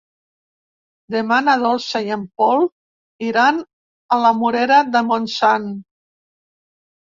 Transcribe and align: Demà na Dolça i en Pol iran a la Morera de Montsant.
Demà 1.15 1.35
na 1.47 1.53
Dolça 1.63 2.01
i 2.07 2.09
en 2.15 2.23
Pol 2.43 2.65
iran 3.27 3.61
a 4.17 4.19
la 4.23 4.33
Morera 4.39 4.81
de 4.97 5.05
Montsant. 5.11 5.71